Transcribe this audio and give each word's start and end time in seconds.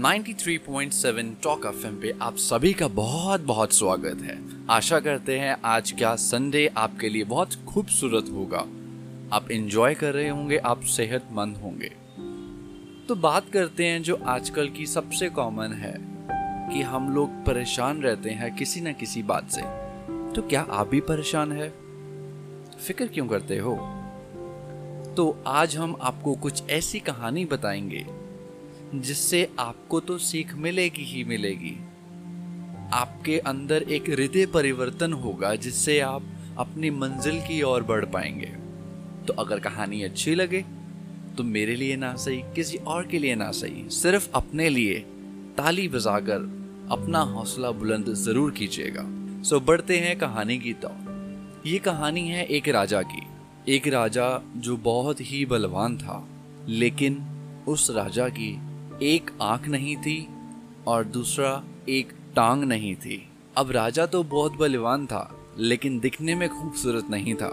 93.7 0.00 1.42
talk 1.42 1.66
F 1.66 1.86
पे 1.86 2.14
आप 2.22 2.36
सभी 2.36 2.72
का 2.72 2.88
बहुत 2.88 3.40
बहुत 3.40 3.72
स्वागत 3.72 4.22
है। 4.22 4.66
आशा 4.70 5.00
करते 5.00 5.38
हैं 5.38 5.56
आज 5.64 5.90
का 5.90 6.16
संडे 6.16 6.70
आपके 6.76 7.08
लिए 7.08 7.24
बहुत 7.24 7.54
खूबसूरत 7.54 8.24
होगा। 8.32 8.58
आप 9.36 9.50
इंजॉय 9.50 9.94
कर 9.94 10.14
रहे 10.14 10.28
होंगे, 10.28 10.56
आप 10.56 10.80
सेहतमंद 10.80 11.56
होंगे। 11.56 11.92
तो 13.08 13.14
बात 13.14 13.50
करते 13.52 13.86
हैं 13.86 14.02
जो 14.02 14.16
आजकल 14.26 14.68
की 14.68 14.86
सबसे 14.86 15.28
कॉमन 15.28 15.72
है, 15.72 15.94
कि 16.74 16.82
हम 16.82 17.14
लोग 17.14 17.30
परेशान 17.30 18.02
रहते 18.02 18.30
हैं 18.30 18.56
किसी 18.56 18.80
न 18.80 18.92
किसी 18.92 19.22
बात 19.22 19.50
से। 19.50 19.62
तो 20.32 20.42
क्या 20.42 20.62
आप 20.70 20.88
भी 20.88 21.00
परेशान 21.00 21.52
है? 21.52 21.68
फ़िक्र 22.86 23.06
क्यों 23.06 23.26
करते 23.26 23.58
हो? 23.58 23.76
तो 25.16 25.44
आज 25.46 25.76
हम 25.76 25.96
आपको 26.00 26.34
कुछ 26.34 26.70
ऐसी 26.70 27.00
कहानी 27.00 27.44
बताएँगे 27.44 28.19
जिससे 28.94 29.48
आपको 29.58 30.00
तो 30.00 30.16
सीख 30.18 30.54
मिलेगी 30.54 31.04
ही 31.04 31.22
मिलेगी। 31.24 31.76
आपके 32.92 33.38
अंदर 33.38 33.82
एक 33.82 34.10
हृदय 34.10 34.46
परिवर्तन 34.46 35.12
होगा 35.12 35.54
जिससे 35.56 35.98
आप 36.00 36.22
अपनी 36.58 36.90
मंजिल 36.90 37.40
की 37.40 37.60
ओर 37.62 37.82
बढ़ 37.82 38.04
पाएँगे। 38.04 38.52
तो 39.26 39.34
अगर 39.34 39.60
कहानी 39.60 40.02
अच्छी 40.02 40.34
लगे 40.34 40.64
तो 41.36 41.44
मेरे 41.44 41.74
लिए 41.76 41.96
ना 41.96 42.14
सही, 42.14 42.40
किसी 42.54 42.76
और 42.76 43.06
के 43.06 43.18
लिए 43.18 43.34
ना 43.34 43.50
सही, 43.52 43.84
सिर्फ़ 43.90 44.28
अपने 44.34 44.68
लिए 44.68 44.98
ताली 45.56 45.88
बजाकर 45.88 46.48
अपना 46.90 47.18
हौसला 47.18 47.70
बुलंद 47.70 48.12
ज़रूर 48.14 48.50
कीजिएगा। 48.50 49.04
सो 49.42 49.60
बढ़ते 49.60 49.98
हैं 49.98 50.16
कहानी 50.18 50.58
की 50.58 50.72
तौर। 50.72 51.62
ये 51.66 51.78
कहानी 51.78 52.28
है 52.28 52.44
एक 52.46 52.68
राजा 52.68 53.02
की। 53.02 53.22
एक 53.68 53.86
राजा 53.88 54.26
जो 54.56 54.76
बहुत 54.76 55.20
ही 55.20 55.44
बलवान 55.46 55.96
था, 55.98 56.26
लेकिन 56.68 57.22
उस 57.68 57.90
राजा 57.90 58.28
की 58.28 58.50
एक 59.02 59.30
आँख 59.42 59.68
नहीं 59.68 59.96
थी 59.96 60.28
और 60.86 61.04
दूसरा 61.04 61.64
एक 61.88 62.12
टांग 62.36 62.64
नहीं 62.64 62.94
थी। 62.94 63.28
अब 63.56 63.70
राजा 63.70 64.06
तो 64.06 64.22
बहुत 64.22 64.52
बलवान 64.52 65.06
था, 65.06 65.40
लेकिन 65.58 66.00
दिखने 66.00 66.34
में 66.34 66.48
खूबसूरत 66.48 67.06
नहीं 67.10 67.34
था। 67.34 67.48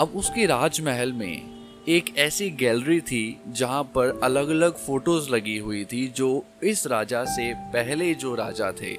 अब 0.00 0.12
उसके 0.16 0.46
राजमहल 0.46 1.12
में 1.12 1.42
एक 1.88 2.18
ऐसी 2.18 2.50
गैलरी 2.50 3.00
थी 3.00 3.40
जहाँ 3.48 3.82
पर 3.82 4.20
अलग 4.22 4.48
अलग 4.48 4.74
फ़ोटोज़ 4.76 5.30
लगी 5.30 5.58
हुई 5.58 5.84
थी 5.84 6.06
जो 6.08 6.44
इस 6.62 6.86
राजा 6.86 7.24
से 7.24 7.54
पहले 7.54 8.14
जो 8.14 8.34
राजा 8.34 8.72
थे। 8.72 8.96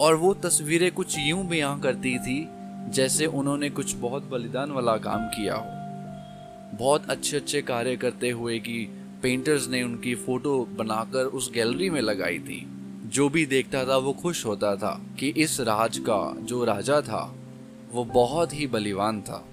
और 0.00 0.14
वो 0.14 0.34
तस्वीरें 0.34 0.92
कुछ 0.92 1.16
यूँ 1.18 1.46
बयां 1.46 1.80
करती 1.80 2.18
थी 2.18 2.48
जैसे 2.90 3.26
उन्होंने 3.26 3.70
कुछ 3.70 3.94
बहुत 3.94 4.30
बलिदान 4.30 4.70
वाला 4.70 4.96
काम 4.96 5.26
किया 5.26 5.54
हो। 5.54 6.76
बहुत 6.76 7.10
अच्छे 7.10 7.36
अच्छे 7.36 7.62
कार्य 7.62 7.96
करते 7.96 8.30
हुए 8.30 8.58
कि 8.58 8.99
पेंटर्स 9.22 9.68
ने 9.68 9.82
उनकी 9.82 10.14
फ़ोटो 10.14 10.64
बनाकर 10.64 11.24
उस 11.24 11.52
गैलरी 11.52 11.90
में 11.90 12.00
लगाई 12.00 12.38
थी। 12.38 12.66
जो 13.04 13.28
भी 13.28 13.46
देखता 13.46 13.84
था, 13.84 13.96
वो 13.96 14.12
खुश 14.12 14.46
होता 14.46 14.76
था 14.76 15.00
कि 15.18 15.28
इस 15.28 15.60
राज 15.60 15.98
का 15.98 16.36
जो 16.40 16.64
राजा 16.64 17.00
था, 17.00 17.34
वो 17.92 18.04
बहुत 18.04 18.54
ही 18.54 18.66
बलिवान 18.66 19.22
था। 19.22 19.48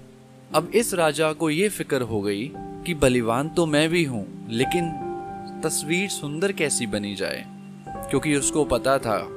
अब 0.54 0.70
इस 0.74 0.94
राजा 0.94 1.32
को 1.32 1.50
ये 1.50 1.68
फ़िक्र 1.68 2.02
हो 2.02 2.20
गई 2.22 2.52
कि 2.56 2.94
बलिवान 2.94 3.48
तो 3.48 3.66
मैं 3.66 3.88
भी 3.88 4.04
हूँ, 4.04 4.46
लेकिन 4.50 5.04
तस्वीर 5.64 6.08
सुंदर 6.08 6.52
कैसी 6.52 6.86
बनी 6.86 7.14
जाए? 7.14 7.44
क्योंकि 7.88 8.36
उसको 8.36 8.64
पता 8.64 8.98
था 8.98 9.28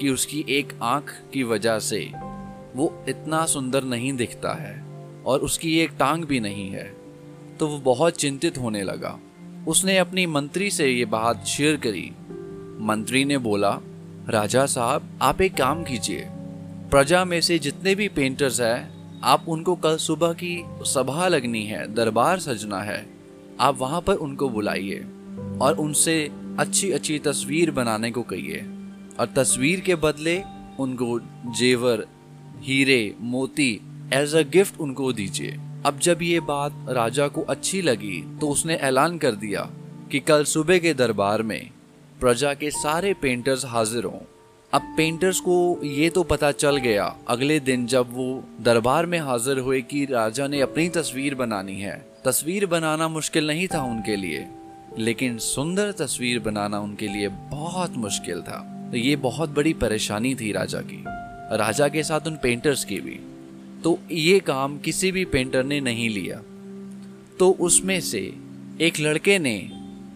कि 0.00 0.08
उसकी 0.08 0.44
एक 0.48 0.78
आँख 0.82 1.22
की 1.32 1.42
वजह 1.42 1.78
से 1.78 2.12
वो 2.76 3.04
इतना 3.08 3.46
सुंदर 3.46 3.84
नहीं 3.84 4.12
दिखता 4.12 4.52
है 4.52 4.84
और 5.26 5.40
उसकी 5.40 5.78
एक 5.78 5.90
टांग 5.98 6.24
भी 6.24 6.40
नहीं 6.40 6.70
है। 6.70 6.96
तो 7.60 7.66
वो 7.66 7.78
बहुत 7.78 8.16
चिंतित 8.16 8.58
होने 8.58 8.82
लगा। 8.82 9.18
उसने 9.68 9.98
अपनी 9.98 10.26
मंत्री 10.26 10.70
से 10.70 10.88
ये 10.88 11.04
बात 11.04 11.44
शेयर 11.44 11.76
करी। 11.76 12.12
मंत्री 12.84 13.24
ने 13.24 13.38
बोला, 13.38 13.78
राजा 14.28 14.66
साहब, 14.66 15.18
आप 15.22 15.40
एक 15.40 15.54
काम 15.54 15.84
कीजिए। 15.84 16.26
प्रजा 16.90 17.24
में 17.24 17.40
से 17.40 17.58
जितने 17.58 17.94
भी 17.94 18.08
पेंटर्स 18.08 18.60
हैं, 18.60 18.98
आप 19.20 19.44
उनको 19.48 19.76
कल 19.76 19.96
सुबह 19.96 20.32
की 20.32 20.64
सभा 20.68 21.28
लगनी 21.28 21.64
है, 21.64 21.94
दरबार 21.94 22.38
सजना 22.38 22.78
है। 22.78 23.06
आप 23.60 23.78
वहाँ 23.78 24.00
पर 24.00 24.14
उनको 24.14 24.48
बुलाइए 24.48 25.04
और 25.60 25.76
उनसे 25.78 26.30
अच्छी 26.58 26.92
अच्छी 26.92 27.18
तस्वीर 27.18 27.70
बनाने 27.70 28.10
को 28.10 28.22
कहिए। 28.22 28.66
और 29.20 29.26
तस्वीर 29.36 29.80
के 29.80 29.94
बदले 29.94 30.42
उनको 30.80 31.20
जेवर, 31.58 32.06
हीरे, 32.60 33.14
मोती 33.20 33.80
एज 34.12 34.34
अ 34.34 34.42
गिफ्ट 34.42 34.80
उनको 34.80 35.12
दीजिए। 35.12 35.60
अब 35.86 35.98
जब 35.98 36.22
ये 36.22 36.38
बात 36.40 36.86
राजा 36.88 37.26
को 37.28 37.42
अच्छी 37.42 37.80
लगी 37.82 38.20
तो 38.40 38.48
उसने 38.48 38.74
ऐलान 38.74 39.18
कर 39.18 39.32
दिया 39.32 39.60
कि 40.10 40.20
कल 40.20 40.44
सुबह 40.44 40.78
के 40.78 40.94
दरबार 40.94 41.42
में 41.42 41.70
प्रजा 42.20 42.52
के 42.54 42.70
सारे 42.70 43.12
पेंटर्स 43.14 43.64
हाजिर 43.64 44.04
हों। 44.04 44.20
अब 44.72 44.94
पेंटर्स 44.96 45.40
को 45.40 45.80
ये 45.84 46.08
तो 46.10 46.22
पता 46.22 46.50
चल 46.52 46.76
गया, 46.76 47.04
अगले 47.28 47.58
दिन 47.60 47.86
जब 47.86 48.12
वो 48.14 48.44
दरबार 48.60 49.06
में 49.06 49.18
हाजिर 49.18 49.58
हुए 49.58 49.80
कि 49.82 50.04
राजा 50.04 50.46
ने 50.46 50.60
अपनी 50.60 50.88
तस्वीर 50.88 51.34
बनानी 51.34 51.80
है। 51.80 51.96
तस्वीर 52.24 52.66
बनाना 52.66 53.08
मुश्किल 53.08 53.46
नहीं 53.46 53.68
था 53.68 53.82
उनके 53.82 54.16
लिए, 54.16 54.46
लेकिन 54.98 55.38
सुंदर 55.38 55.92
तस्वीर 55.92 56.38
बनाना 56.40 56.80
उनके 56.80 57.08
लिए 57.08 57.28
बहुत 57.28 57.96
मुश्किल 57.96 58.42
था। 58.42 58.60
तो 58.90 58.96
ये 58.96 59.16
बहुत 59.16 59.50
बड़ी 59.50 59.72
परेशानी 59.76 60.34
थी 60.34 60.52
राजा 60.52 60.80
की, 60.80 61.02
राजा 61.56 61.88
के 61.88 62.02
साथ 62.02 62.26
उन 62.26 62.38
पेंटर्स 62.42 62.84
की 62.84 63.00
भी। 63.00 63.20
तो 63.84 63.98
ये 64.12 64.40
काम 64.40 64.78
किसी 64.78 65.12
भी 65.12 65.24
पेंटर 65.24 65.64
ने 65.64 65.80
नहीं 65.80 66.10
लिया। 66.10 66.36
तो 67.38 67.50
उसमें 67.50 68.00
से 68.00 68.34
एक 68.80 69.00
लड़के 69.00 69.38
ने 69.38 69.70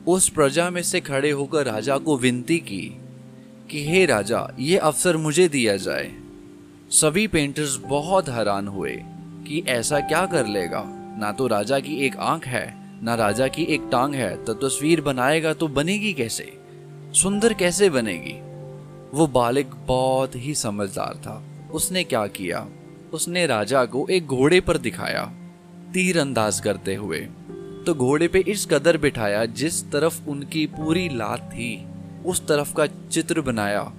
उस 0.07 0.29
प्रजा 0.29 0.71
में 0.71 0.83
से 0.83 1.01
खड़े 1.01 1.31
होकर 1.31 1.67
राजा 1.67 1.99
को 1.99 2.17
विनती 2.17 2.59
की 2.59 2.97
कि, 3.71 3.87
हे 3.87 4.07
राजा, 4.07 4.55
ये 4.59 4.77
अवसर 4.77 5.17
मुझे 5.17 5.49
दिया 5.49 5.77
जाए। 5.77 6.13
सभी 6.91 7.27
पेंटर्स 7.27 7.77
बहुत 7.77 8.29
हैरान 8.29 8.69
हुए 8.69 9.03
कि 9.47 9.65
ऐसा 9.69 10.01
क्या 10.01 10.27
कर 10.27 10.47
लेगा। 10.47 10.85
ना 11.19 11.33
तो 11.33 11.47
राजा 11.47 11.79
की 11.79 11.95
एक 11.97 12.17
आँख 12.17 12.47
है, 12.47 12.75
ना 13.05 13.15
राजा 13.15 13.49
की 13.49 13.63
एक 13.63 13.83
टांग 13.93 14.15
है 14.15 14.45
तो 14.45 14.55
तस्वीर 14.55 15.01
बनाएगा 15.01 15.55
तो 15.55 15.69
बनेगी 15.69 16.13
कैसे? 16.13 16.59
सुंदर 17.13 17.55
कैसे 17.55 17.91
बनेगी? 17.91 18.41
वो 19.19 19.27
बालिक 19.27 19.67
बहुत 19.67 20.37
ही 20.37 20.55
समझदार 20.55 21.15
था। 21.17 21.45
उसने 21.73 22.05
क्या 22.05 22.27
किया? 22.27 22.69
उसने 23.13 23.47
राजा 23.47 23.85
को 23.85 24.07
एक 24.09 24.27
घोड़े 24.27 24.61
पर 24.61 24.79
दिखाया 24.79 25.25
तीर 25.95 26.19
अंदाज 26.19 26.61
करते 26.61 26.95
हुए। 26.95 27.19
तो 27.87 27.95
घोड़े 27.95 28.29
पे 28.29 28.39
इस 28.39 28.67
कदर 28.67 28.97
बिठाया 28.97 29.45
जिस 29.45 29.91
तरफ़ 29.91 30.29
उनकी 30.29 30.67
पूरी 30.67 31.09
लात 31.09 31.51
थी, 31.53 31.85
उस 32.27 32.47
तरफ़ 32.47 32.75
का 32.75 32.87
चित्र 32.87 33.41
बनाया 33.41 33.93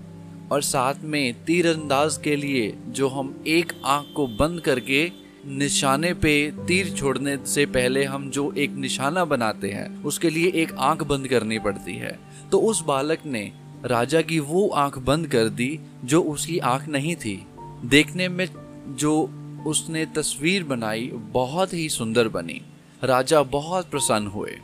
और 0.52 0.62
साथ 0.62 0.94
में 1.04 1.44
तीर 1.46 1.68
अंदाज 1.68 2.18
के 2.18 2.36
लिए 2.36 2.74
जो 2.88 3.08
हम 3.08 3.44
एक 3.48 3.74
आँख 3.86 4.14
को 4.16 4.28
बंद 4.28 4.62
करके 4.62 5.12
निशाने 5.46 6.14
पे 6.14 6.52
तीर 6.68 6.90
छोड़ने 6.90 7.38
से 7.46 7.66
पहले 7.66 8.04
हम 8.04 8.30
जो 8.30 8.52
एक 8.58 8.72
निशाना 8.72 9.26
बनाते 9.26 9.70
हैं, 9.70 10.04
उसके 10.04 10.30
लिए 10.30 10.52
एक 10.56 10.74
आँख 10.74 11.04
बंद 11.04 11.28
करनी 11.28 11.60
पड़ती 11.60 11.96
है। 11.96 12.20
तो 12.52 12.60
उस 12.60 12.84
बालक 12.84 13.20
ने 13.26 13.52
राजा 13.86 14.22
की 14.22 14.40
वो 14.40 14.68
आँख 14.68 14.98
बंद 14.98 15.28
कर 15.28 15.50
दी 15.50 15.80
जो 16.06 16.22
उसकी 16.22 16.60
आँख 16.60 16.88
नहीं 16.88 17.16
थी। 17.16 17.46
देखने 17.86 18.28
में 18.30 18.48
जो 18.88 19.30
उसने 19.68 20.06
तस्वीर 20.06 20.64
बनाई, 20.64 21.12
बहुत 21.14 21.74
ही 21.74 21.90
सुंदर 21.90 22.28
बनी। 22.28 22.62
राजा 23.04 23.44
बहुत 23.44 23.90
प्रसन्न 23.90 24.28
हुए। 24.28 24.58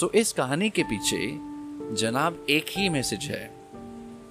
सो 0.00 0.10
इस 0.14 0.32
कहानी 0.32 0.70
के 0.70 0.82
पीछे 0.82 1.48
जनाब 1.94 2.46
एक 2.50 2.66
ही 2.70 2.88
मैसेज 2.88 3.24
है। 3.24 3.50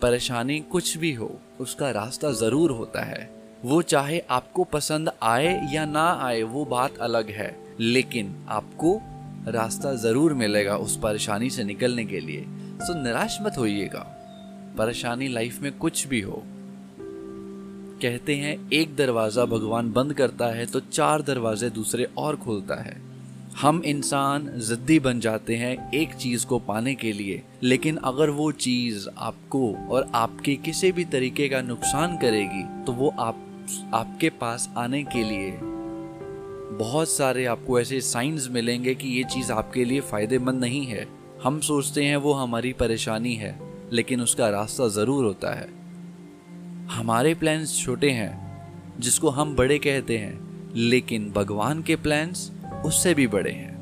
परेशानी 0.01 0.59
कुछ 0.59 0.97
भी 0.97 1.13
हो, 1.13 1.39
उसका 1.59 1.91
रास्ता 1.91 2.31
ज़रूर 2.31 2.71
होता 2.71 3.01
है। 3.01 3.37
वो 3.65 3.81
चाहे 3.81 4.19
आपको 4.29 4.63
पसंद 4.63 5.11
आए 5.23 5.73
या 5.73 5.85
ना 5.85 6.19
आए, 6.21 6.41
वो 6.41 6.65
बात 6.65 6.97
अलग 6.97 7.29
है। 7.29 7.75
लेकिन 7.79 8.45
आपको 8.49 9.01
रास्ता 9.47 9.93
ज़रूर 9.93 10.33
मिलेगा 10.33 10.77
उस 10.77 10.99
परेशानी 10.99 11.49
से 11.49 11.63
निकलने 11.63 12.05
के 12.05 12.19
लिए। 12.19 12.45
सो 12.81 13.03
निराश 13.03 13.37
मत 13.41 13.55
होइएगा। 13.57 14.13
परेशानी 14.77 15.27
लाइफ 15.27 15.61
में 15.61 15.77
कुछ 15.77 16.07
भी 16.07 16.21
हो 16.21 16.43
कहते 18.01 18.35
हैं, 18.35 18.69
एक 18.71 18.95
दरवाज़ा 18.95 19.45
भगवान 19.45 19.91
बंद 19.91 20.13
करता 20.13 20.45
है 20.47 20.65
तो 20.65 20.79
चार 20.81 21.21
दरवाजे 21.21 21.69
दूसरे 21.69 22.07
और 22.17 22.35
खोलता 22.35 22.75
है। 22.75 22.95
हम 23.57 23.81
इंसान 23.85 24.49
जिद्दी 24.59 24.99
बन 24.99 25.19
जाते 25.19 25.55
हैं 25.55 25.91
एक 25.93 26.13
चीज़ 26.13 26.45
को 26.45 26.59
पाने 26.59 26.93
के 26.95 27.11
लिए, 27.11 27.41
लेकिन 27.63 27.95
अगर 28.03 28.29
वो 28.29 28.51
चीज़ 28.51 29.07
आपको 29.09 29.73
और 29.89 30.09
आपके 30.15 30.55
किसी 30.55 30.91
भी 30.91 31.05
तरीके 31.05 31.47
का 31.49 31.61
नुकसान 31.61 32.17
करेगी 32.17 32.63
तो 32.85 32.93
वो 32.93 33.13
आप, 33.19 33.43
आपके 33.93 34.29
पास 34.31 34.69
आने 34.77 35.03
के 35.05 35.23
लिए। 35.23 35.51
बहुत 36.77 37.09
सारे 37.09 37.45
आपको 37.45 37.79
ऐसे 37.79 38.01
साइंस 38.01 38.47
मिलेंगे 38.51 38.93
कि 38.95 39.07
ये 39.07 39.23
चीज़ 39.23 39.51
आपके 39.51 39.85
लिए 39.85 40.01
फ़ायदेमंद 40.01 40.59
नहीं 40.59 40.85
है। 40.85 41.07
हम 41.43 41.59
सोचते 41.61 42.03
हैं 42.03 42.17
वो 42.17 42.33
हमारी 42.33 42.73
परेशानी 42.73 43.33
है, 43.35 43.57
लेकिन 43.91 44.21
उसका 44.21 44.49
रास्ता 44.49 44.87
ज़रूर 44.91 45.25
होता 45.25 45.53
है। 45.53 45.76
हमारे 46.91 47.33
प्लान्स 47.33 47.83
छोटे 47.83 48.11
हैं, 48.11 48.47
जिसको 48.99 49.29
हम 49.29 49.55
बड़े 49.55 49.79
कहते 49.79 50.17
हैं, 50.17 50.39
लेकिन 50.75 51.31
भगवान 51.31 51.83
के 51.83 51.95
प्लान्स 51.95 52.51
उससे 52.85 53.13
भी 53.13 53.27
बड़े 53.27 53.51
हैं। 53.51 53.77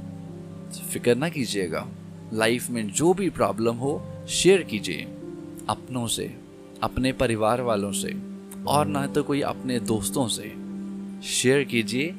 फ़िक्र 0.91 1.15
ना 1.15 1.29
कीजिएगा 1.29 1.87
लाइफ 2.33 2.69
में 2.69 2.87
जो 2.87 3.13
भी 3.13 3.29
प्रॉब्लम 3.29 3.75
हो 3.75 4.01
शेयर 4.29 4.63
कीजिए, 4.63 5.01
अपनों 5.69 6.07
से, 6.07 6.35
अपने 6.83 7.11
परिवार 7.13 7.61
वालों 7.61 7.91
से, 7.91 8.21
और 8.67 8.85
ना 8.85 9.07
तो 9.07 9.23
कोई 9.23 9.41
अपने 9.41 9.79
दोस्तों 9.79 10.27
से। 10.27 10.53
शेयर 11.23 11.63
कीजिए 11.63 12.15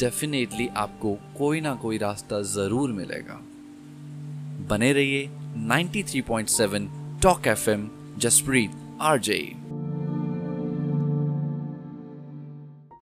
डेफिनेटली 0.00 0.68
आपको 0.68 1.18
कोई 1.38 1.60
ना 1.60 1.74
कोई 1.74 1.98
रास्ता 1.98 2.42
ज़रूर 2.42 2.92
मिलेगा। 2.92 3.40
बने 4.68 4.92
रहिए 4.92 5.30
93.7 5.56 6.88
टॉक 7.22 7.46
एफएम 7.46 7.90
जसप्रीत 8.18 8.70
आरजे 9.00 9.52